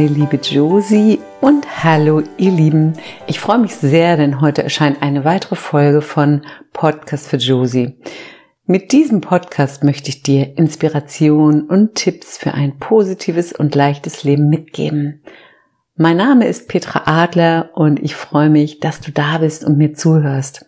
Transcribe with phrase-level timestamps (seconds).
[0.00, 2.94] Meine liebe Josie und hallo ihr Lieben.
[3.26, 6.40] Ich freue mich sehr, denn heute erscheint eine weitere Folge von
[6.72, 7.98] Podcast für Josie.
[8.64, 14.48] Mit diesem Podcast möchte ich dir Inspiration und Tipps für ein positives und leichtes Leben
[14.48, 15.22] mitgeben.
[15.96, 19.92] Mein Name ist Petra Adler und ich freue mich, dass du da bist und mir
[19.92, 20.64] zuhörst.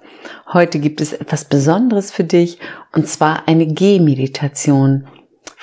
[0.52, 2.58] Heute gibt es etwas Besonderes für dich
[2.94, 5.06] und zwar eine Gehmeditation.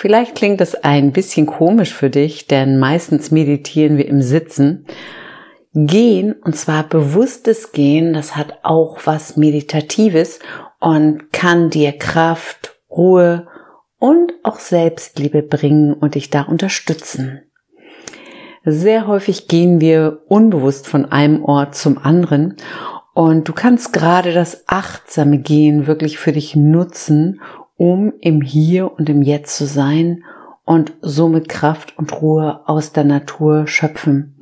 [0.01, 4.85] Vielleicht klingt das ein bisschen komisch für dich, denn meistens meditieren wir im Sitzen.
[5.73, 10.39] Gehen, und zwar bewusstes Gehen, das hat auch was Meditatives
[10.79, 13.47] und kann dir Kraft, Ruhe
[13.97, 17.41] und auch Selbstliebe bringen und dich da unterstützen.
[18.63, 22.55] Sehr häufig gehen wir unbewusst von einem Ort zum anderen
[23.13, 27.41] und du kannst gerade das achtsame Gehen wirklich für dich nutzen,
[27.79, 30.25] um im Hier und im Jetzt zu sein
[30.65, 34.35] und somit Kraft und Ruhe aus der Natur schöpfen.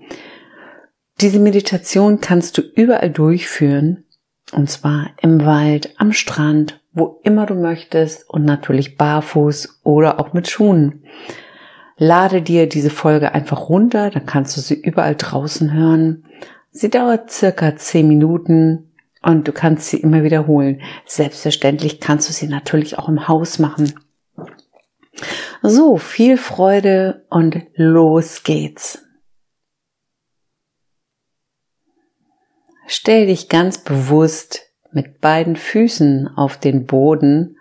[1.22, 4.06] Diese Meditation kannst du überall durchführen,
[4.54, 10.34] und zwar im Wald, am Strand, wo immer du möchtest und natürlich barfuß oder auch
[10.34, 11.04] mit Schuhen.
[11.96, 16.24] Lade dir diese Folge einfach runter, dann kannst du sie überall draußen hören.
[16.72, 18.87] Sie dauert circa zehn Minuten
[19.28, 20.82] und du kannst sie immer wiederholen.
[21.06, 23.94] Selbstverständlich kannst du sie natürlich auch im Haus machen.
[25.62, 29.04] So, viel Freude und los geht's.
[32.86, 34.62] Stell dich ganz bewusst
[34.94, 37.58] mit beiden Füßen auf den Boden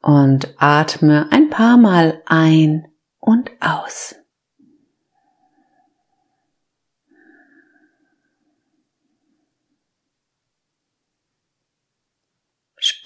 [0.00, 2.86] und atme ein paar Mal ein
[3.18, 4.14] und aus.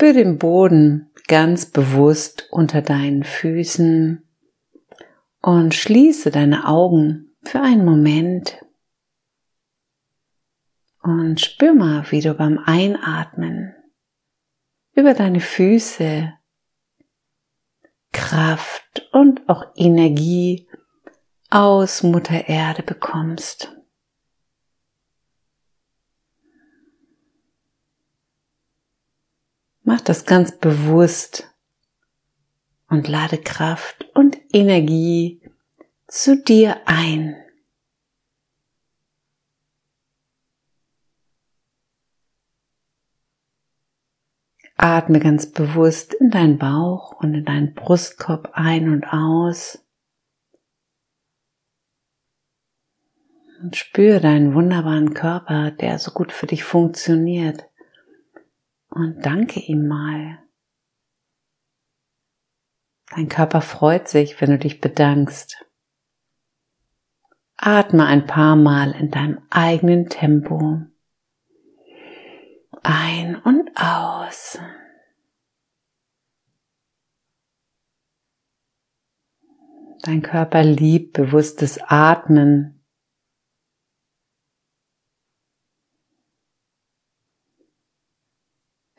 [0.05, 4.23] Spür den Boden ganz bewusst unter deinen Füßen
[5.41, 8.63] und schließe deine Augen für einen Moment
[11.03, 13.75] und spür mal, wie du beim Einatmen
[14.93, 16.35] über deine Füße
[18.13, 20.69] Kraft und auch Energie
[21.49, 23.75] aus Mutter Erde bekommst.
[29.87, 31.55] Mach das ganz bewusst
[32.89, 35.43] und lade Kraft und Energie
[36.07, 37.37] zu dir ein.
[44.79, 49.85] Atme ganz bewusst in deinen Bauch und in deinen Brustkorb ein und aus.
[53.61, 57.69] Und spüre deinen wunderbaren Körper, der so gut für dich funktioniert
[58.95, 60.39] und danke ihm mal.
[63.15, 65.65] Dein Körper freut sich, wenn du dich bedankst.
[67.57, 70.83] Atme ein paar Mal in deinem eigenen Tempo.
[72.83, 74.59] Ein und aus.
[80.03, 82.74] Dein Körper liebt bewusstes Atmen.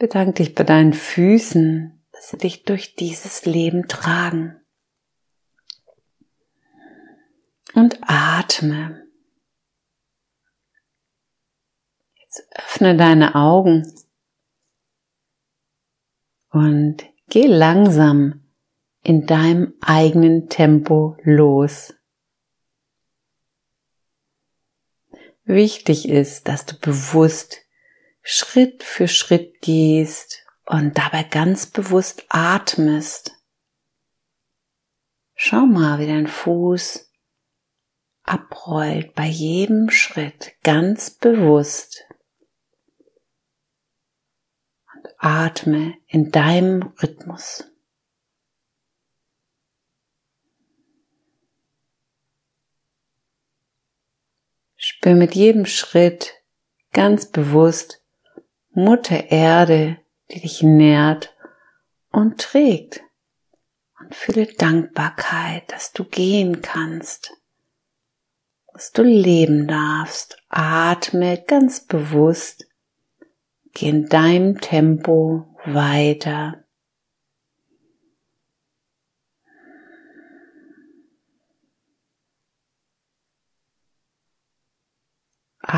[0.05, 4.55] Bedank dich bei deinen Füßen, dass sie dich durch dieses Leben tragen.
[7.73, 9.03] Und atme.
[12.13, 13.91] Jetzt öffne deine Augen
[16.51, 18.45] und geh langsam
[19.01, 21.95] in deinem eigenen Tempo los.
[25.45, 27.64] Wichtig ist, dass du bewusst
[28.27, 33.39] Schritt für Schritt gehst und dabei ganz bewusst atmest.
[35.35, 37.11] Schau mal, wie dein Fuß
[38.23, 42.03] abrollt bei jedem Schritt ganz bewusst.
[44.95, 47.71] Und atme in deinem Rhythmus.
[54.75, 56.33] Spür mit jedem Schritt
[56.91, 58.01] ganz bewusst,
[58.75, 59.97] Mutter Erde,
[60.29, 61.33] die dich nährt
[62.11, 63.01] und trägt.
[63.99, 67.31] Und fühle Dankbarkeit, dass du gehen kannst,
[68.73, 70.37] dass du leben darfst.
[70.49, 72.67] Atme ganz bewusst,
[73.73, 76.64] geh in deinem Tempo weiter.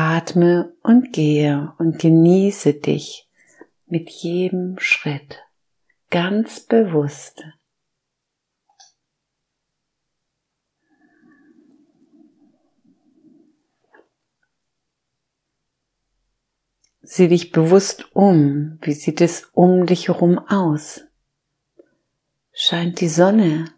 [0.00, 3.28] Atme und gehe und genieße dich
[3.86, 5.42] mit jedem Schritt
[6.08, 7.42] ganz bewusst.
[17.00, 18.78] Sieh dich bewusst um.
[18.82, 21.00] Wie sieht es um dich herum aus?
[22.52, 23.74] Scheint die Sonne?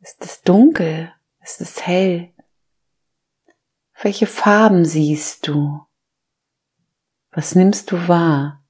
[0.00, 1.14] Ist es dunkel?
[1.40, 2.31] Ist es hell?
[4.02, 5.80] Welche Farben siehst du?
[7.30, 8.66] Was nimmst du wahr?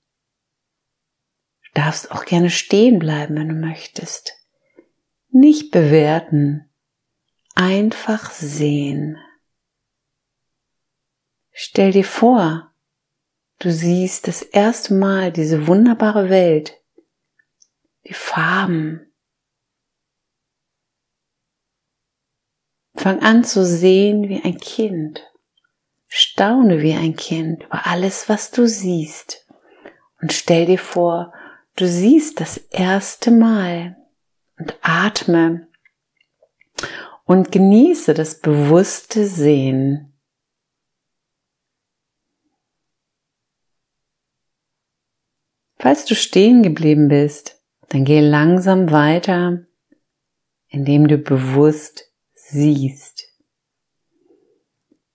[1.65, 4.35] Du darfst auch gerne stehen bleiben, wenn du möchtest.
[5.31, 6.71] Nicht bewerten,
[7.55, 9.17] einfach sehen.
[11.51, 12.71] Stell dir vor,
[13.59, 16.79] du siehst das erste Mal diese wunderbare Welt,
[18.07, 19.12] die Farben.
[23.03, 25.29] Fang an zu sehen wie ein Kind.
[26.07, 29.45] Staune wie ein Kind über alles, was du siehst.
[30.21, 31.33] Und stell dir vor,
[31.75, 33.97] du siehst das erste Mal
[34.57, 35.67] und atme
[37.25, 40.17] und genieße das bewusste Sehen.
[45.77, 49.67] Falls du stehen geblieben bist, dann geh langsam weiter,
[50.69, 52.12] indem du bewusst
[52.53, 53.29] siehst.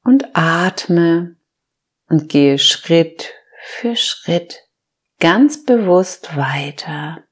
[0.03, 1.37] Und atme
[2.07, 4.67] und gehe Schritt für Schritt
[5.19, 7.23] ganz bewusst weiter.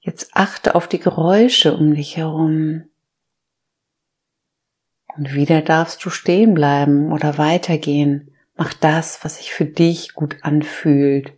[0.00, 2.90] Jetzt achte auf die Geräusche um dich herum.
[5.16, 8.34] Und wieder darfst du stehen bleiben oder weitergehen.
[8.62, 11.32] Mach das, was sich für dich gut anfühlt.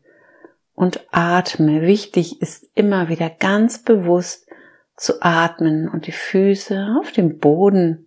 [0.74, 1.80] Und atme.
[1.80, 4.46] Wichtig ist immer wieder ganz bewusst
[4.94, 8.04] zu atmen und die Füße auf dem Boden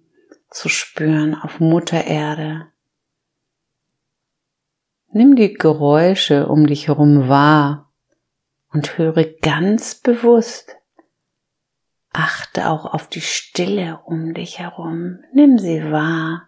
[0.52, 2.68] zu spüren, auf Mutter Erde.
[5.10, 7.92] Nimm die Geräusche um dich herum wahr
[8.72, 10.76] und höre ganz bewusst.
[12.14, 15.22] Achte auch auf die Stille um dich herum.
[15.34, 16.47] Nimm sie wahr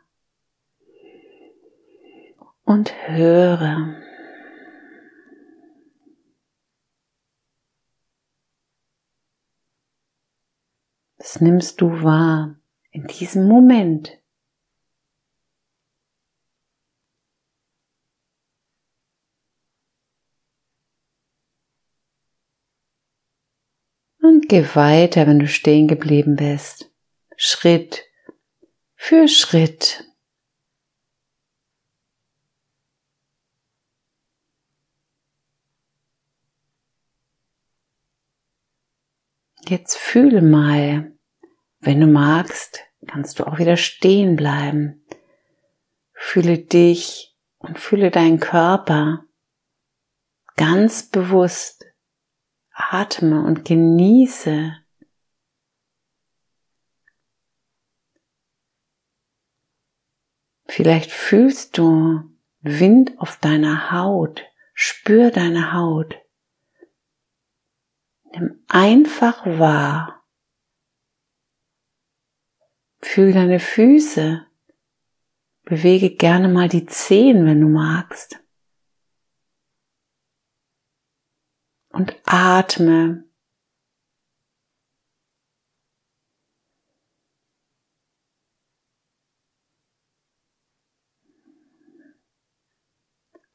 [2.70, 4.00] und höre.
[11.18, 12.60] Was nimmst du wahr
[12.92, 14.20] in diesem Moment?
[24.22, 26.92] Und geh weiter, wenn du stehen geblieben bist.
[27.36, 28.06] Schritt
[28.96, 30.09] für Schritt.
[39.70, 41.16] Jetzt fühle mal,
[41.80, 45.06] wenn du magst, kannst du auch wieder stehen bleiben.
[46.12, 49.26] Fühle dich und fühle deinen Körper
[50.56, 51.86] ganz bewusst
[52.72, 54.76] atme und genieße
[60.66, 62.24] Vielleicht fühlst du
[62.62, 64.44] Wind auf deiner Haut,
[64.74, 66.16] spür deine Haut.
[68.32, 70.24] Nimm einfach wahr.
[73.02, 74.46] Fühl deine Füße.
[75.64, 78.40] Bewege gerne mal die Zehen, wenn du magst.
[82.00, 83.26] und atme.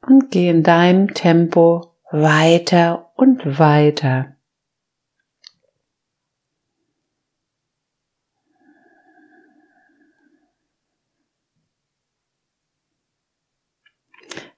[0.01, 4.34] Und geh in deinem Tempo weiter und weiter.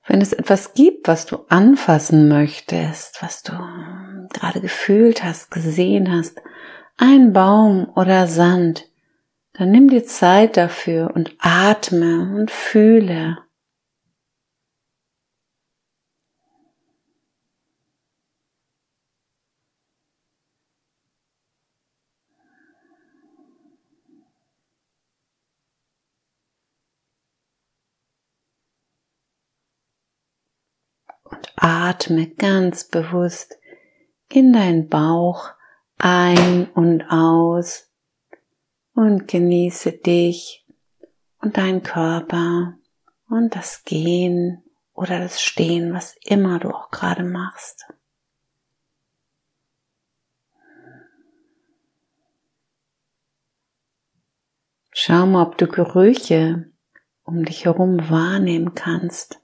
[0.07, 3.51] Wenn es etwas gibt, was du anfassen möchtest, was du
[4.33, 6.41] gerade gefühlt hast, gesehen hast,
[6.97, 8.89] ein Baum oder Sand,
[9.53, 13.37] dann nimm dir Zeit dafür und atme und fühle.
[31.29, 33.57] Und atme ganz bewusst
[34.29, 35.51] in deinen Bauch
[35.97, 37.91] ein und aus
[38.93, 40.65] und genieße dich
[41.39, 42.73] und deinen Körper
[43.29, 47.85] und das Gehen oder das Stehen, was immer du auch gerade machst.
[54.91, 56.71] Schau mal, ob du Gerüche
[57.23, 59.39] um dich herum wahrnehmen kannst.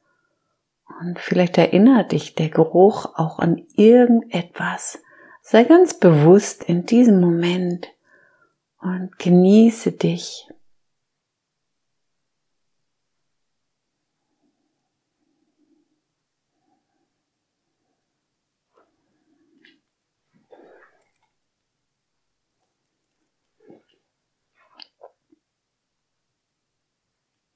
[1.04, 5.02] Und vielleicht erinnert dich der Geruch auch an irgendetwas.
[5.42, 7.90] Sei ganz bewusst in diesem Moment
[8.80, 10.48] und genieße dich.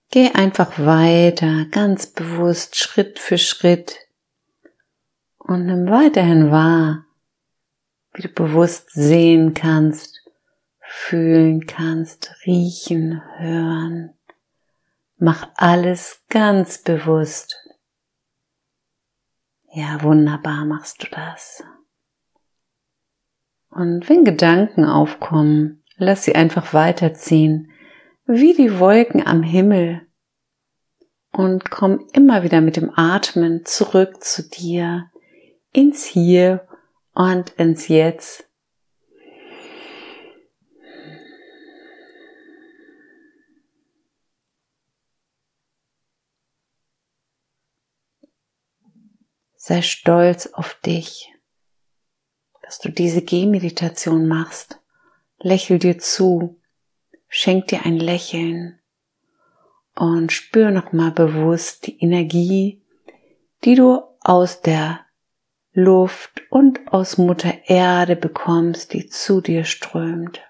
[0.10, 3.98] Geh einfach weiter, ganz bewusst, Schritt für Schritt
[5.38, 7.06] und nimm weiterhin wahr,
[8.14, 10.22] wie du bewusst sehen kannst,
[10.80, 14.14] fühlen kannst, riechen, hören.
[15.18, 17.58] Mach alles ganz bewusst.
[19.74, 21.64] Ja, wunderbar machst du das.
[23.70, 27.72] Und wenn Gedanken aufkommen, lass sie einfach weiterziehen
[28.28, 30.06] wie die Wolken am Himmel
[31.32, 35.10] und komm immer wieder mit dem Atmen zurück zu dir,
[35.72, 36.68] ins Hier
[37.14, 38.44] und ins Jetzt.
[49.56, 51.34] Sei stolz auf dich,
[52.62, 54.82] dass du diese Gehmeditation machst.
[55.40, 56.62] Lächel dir zu,
[57.28, 58.80] Schenk dir ein Lächeln
[59.96, 62.84] und spür nochmal bewusst die Energie,
[63.64, 65.06] die du aus der
[65.74, 70.42] Luft und aus Mutter Erde bekommst, die zu dir strömt.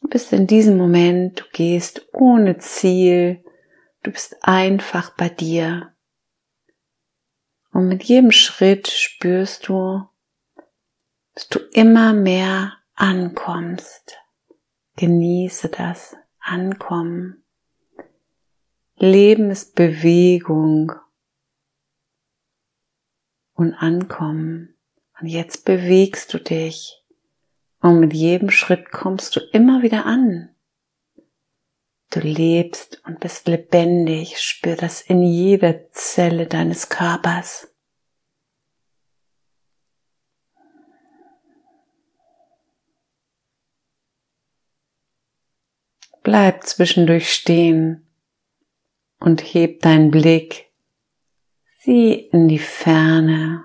[0.00, 3.44] Du bist in diesem Moment, du gehst ohne Ziel,
[4.02, 5.94] du bist einfach bei dir.
[7.72, 10.08] Und mit jedem Schritt spürst du,
[11.38, 14.18] dass du immer mehr ankommst.
[14.96, 17.44] Genieße das Ankommen.
[18.96, 20.90] Leben ist Bewegung
[23.52, 24.74] und Ankommen.
[25.20, 27.04] Und jetzt bewegst du dich
[27.82, 30.52] und mit jedem Schritt kommst du immer wieder an.
[32.10, 37.72] Du lebst und bist lebendig, spür das in jeder Zelle deines Körpers.
[46.28, 48.06] Bleib zwischendurch stehen
[49.18, 50.70] und heb deinen Blick.
[51.80, 53.64] Sieh in die Ferne.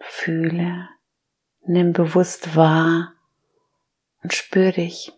[0.00, 0.88] Fühle,
[1.60, 3.12] nimm bewusst wahr
[4.24, 5.12] und spür dich.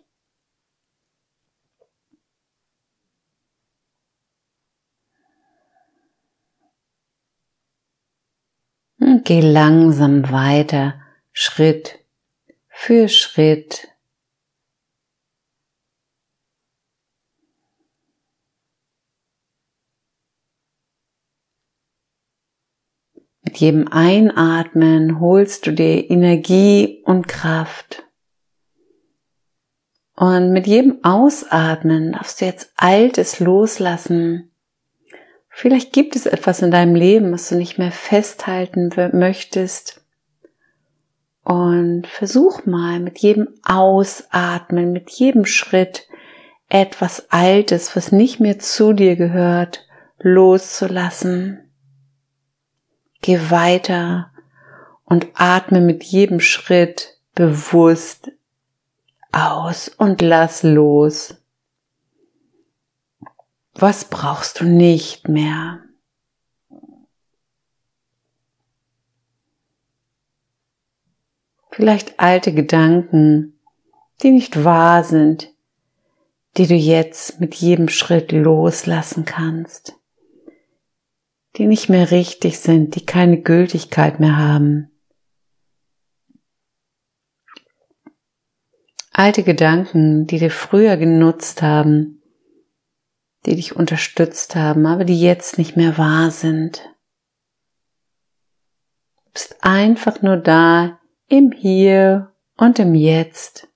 [8.99, 11.01] Und geh langsam weiter,
[11.31, 11.97] Schritt
[12.69, 13.87] für Schritt
[23.47, 28.03] Mit jedem Einatmen holst du dir Energie und Kraft.
[30.17, 34.51] Und mit jedem Ausatmen darfst du jetzt Altes loslassen.
[35.47, 40.01] Vielleicht gibt es etwas in deinem Leben, was du nicht mehr festhalten möchtest.
[41.45, 46.05] Und versuch mal mit jedem Ausatmen, mit jedem Schritt
[46.67, 49.87] etwas Altes, was nicht mehr zu dir gehört,
[50.19, 51.66] loszulassen.
[53.21, 54.31] Geh weiter
[55.05, 58.31] und atme mit jedem Schritt bewusst
[59.31, 61.35] aus und lass los.
[63.73, 65.81] Was brauchst du nicht mehr?
[71.71, 73.59] Vielleicht alte Gedanken,
[74.23, 75.53] die nicht wahr sind,
[76.57, 79.96] die du jetzt mit jedem Schritt loslassen kannst
[81.57, 84.91] die nicht mehr richtig sind, die keine Gültigkeit mehr haben.
[89.11, 92.21] Alte Gedanken, die dir früher genutzt haben,
[93.47, 96.83] die dich unterstützt haben, aber die jetzt nicht mehr wahr sind.
[99.25, 103.67] Du bist einfach nur da im Hier und im Jetzt.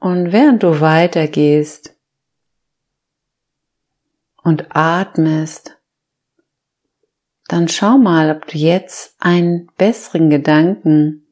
[0.00, 1.97] Und während du weitergehst,
[4.48, 5.76] und atmest,
[7.48, 11.26] dann schau mal, ob du jetzt einen besseren Gedanken,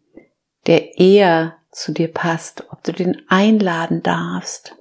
[0.66, 4.76] der eher zu dir passt, ob du den einladen darfst.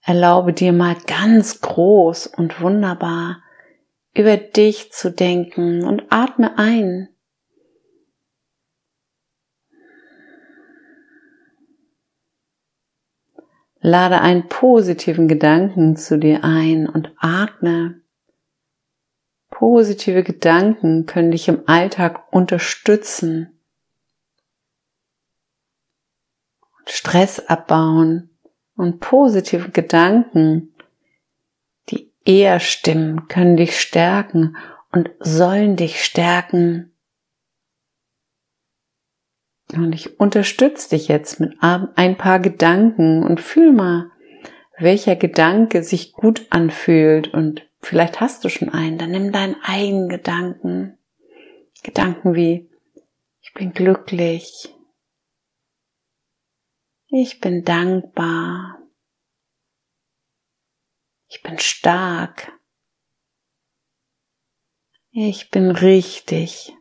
[0.00, 3.42] Erlaube dir mal ganz groß und wunderbar
[4.14, 7.09] über dich zu denken und atme ein.
[13.80, 18.00] Lade einen positiven Gedanken zu dir ein und atme
[19.50, 23.60] Positive Gedanken können dich im Alltag unterstützen,
[26.86, 28.30] Stress abbauen
[28.74, 30.74] und positive Gedanken,
[31.90, 34.56] die eher stimmen, können dich stärken
[34.92, 36.92] und sollen dich stärken.
[39.74, 44.10] Und ich unterstütze dich jetzt mit ein paar Gedanken und fühl mal,
[44.78, 47.32] welcher Gedanke sich gut anfühlt.
[47.32, 50.98] Und vielleicht hast du schon einen, dann nimm deinen eigenen Gedanken.
[51.82, 52.68] Gedanken wie,
[53.40, 54.74] ich bin glücklich,
[57.08, 58.78] ich bin dankbar,
[61.26, 62.52] ich bin stark,
[65.10, 66.76] ich bin richtig,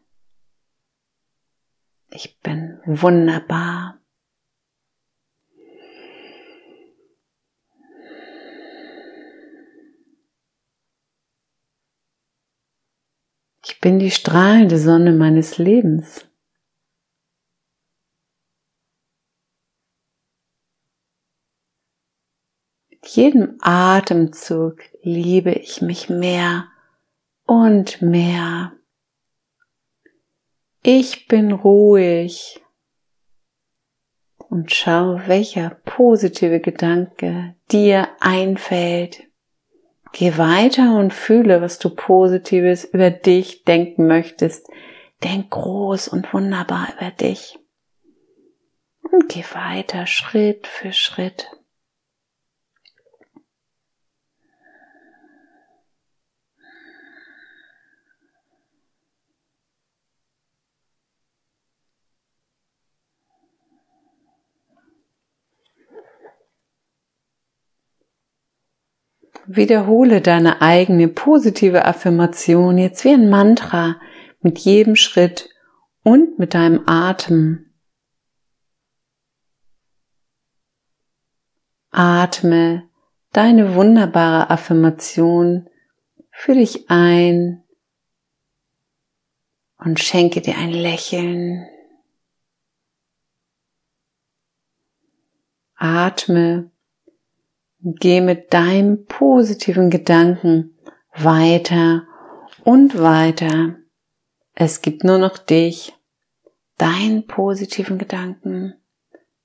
[2.11, 3.99] ich bin wunderbar.
[13.65, 16.25] Ich bin die strahlende Sonne meines Lebens.
[22.89, 26.67] Mit jedem Atemzug liebe ich mich mehr
[27.45, 28.78] und mehr.
[30.81, 32.61] Ich bin ruhig
[34.49, 39.23] und schau, welcher positive Gedanke dir einfällt.
[40.13, 44.67] Geh weiter und fühle, was du Positives über dich denken möchtest.
[45.23, 47.59] Denk groß und wunderbar über dich.
[49.01, 51.51] Und geh weiter Schritt für Schritt.
[69.51, 73.99] Wiederhole deine eigene positive Affirmation jetzt wie ein Mantra
[74.41, 75.49] mit jedem Schritt
[76.03, 77.65] und mit deinem Atem.
[81.89, 82.87] Atme
[83.31, 85.67] deine wunderbare Affirmation
[86.29, 87.63] für dich ein
[89.79, 91.67] und schenke dir ein Lächeln.
[95.73, 96.69] Atme
[97.81, 100.77] Geh mit deinem positiven Gedanken
[101.13, 102.05] weiter
[102.65, 103.77] und weiter.
[104.53, 105.93] Es gibt nur noch dich,
[106.77, 108.73] deinen positiven Gedanken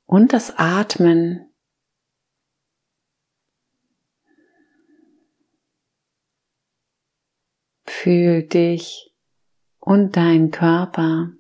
[0.05, 1.49] und das Atmen.
[7.85, 9.15] Fühl dich
[9.79, 11.31] und deinen Körper.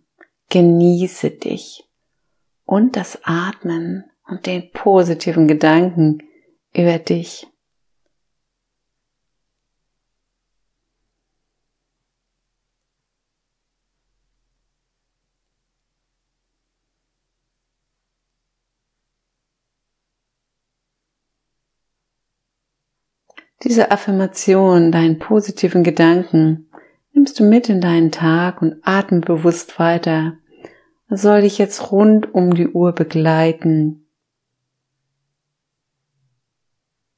[0.48, 1.88] Genieße dich
[2.64, 6.22] und das Atmen und den positiven Gedanken,
[6.76, 7.46] über dich.
[23.64, 26.68] Diese Affirmation, deinen positiven Gedanken,
[27.14, 30.36] nimmst du mit in deinen Tag und atme bewusst weiter.
[31.08, 34.03] Das soll dich jetzt rund um die Uhr begleiten.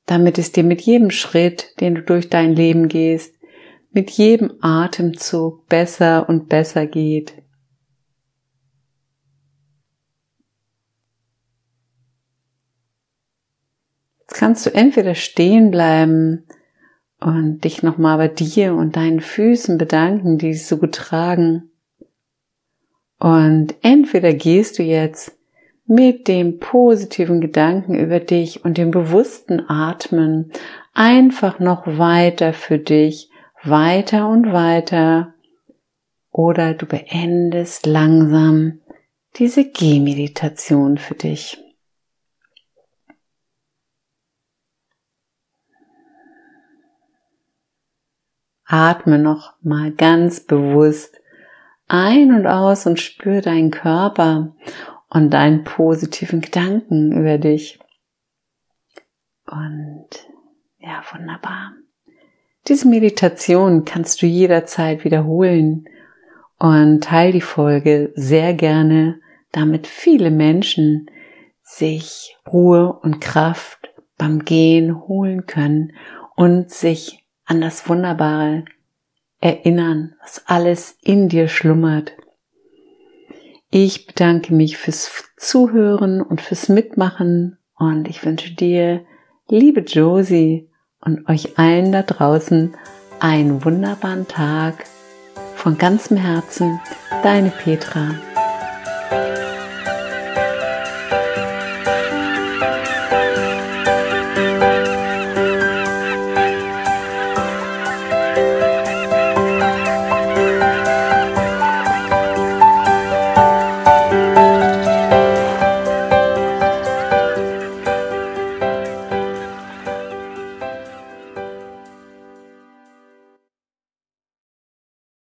[0.06, 3.34] Damit es dir mit jedem Schritt, den du durch dein Leben gehst,
[3.90, 7.34] mit jedem Atemzug besser und besser geht.
[14.20, 16.46] Jetzt kannst du entweder stehen bleiben
[17.20, 21.70] und dich nochmal bei dir und deinen Füßen bedanken, die dich so gut tragen.
[23.18, 25.35] Und entweder gehst du jetzt
[25.86, 30.52] mit dem positiven Gedanken über dich und dem bewussten Atmen
[30.92, 33.30] einfach noch weiter für dich,
[33.62, 35.34] weiter und weiter.
[36.30, 38.80] Oder du beendest langsam
[39.36, 41.62] diese Gehmeditation für dich.
[48.64, 51.20] Atme noch mal ganz bewusst
[51.86, 54.52] ein und aus und spür deinen Körper
[55.08, 57.78] und deinen positiven Gedanken über dich.
[59.46, 60.08] Und
[60.78, 61.72] ja, wunderbar.
[62.68, 65.88] Diese Meditation kannst du jederzeit wiederholen
[66.58, 69.20] und teil die Folge sehr gerne,
[69.52, 71.08] damit viele Menschen
[71.62, 75.92] sich Ruhe und Kraft beim Gehen holen können
[76.34, 78.64] und sich an das Wunderbare
[79.40, 82.16] erinnern, was alles in dir schlummert.
[83.78, 89.04] Ich bedanke mich fürs Zuhören und fürs Mitmachen und ich wünsche dir,
[89.50, 90.70] liebe Josie
[91.02, 92.74] und euch allen da draußen,
[93.20, 94.86] einen wunderbaren Tag.
[95.56, 96.80] Von ganzem Herzen,
[97.22, 98.14] deine Petra.